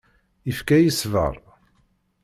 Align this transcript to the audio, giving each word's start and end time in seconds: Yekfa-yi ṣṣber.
Yekfa-yi 0.47 0.91
ṣṣber. 0.95 1.35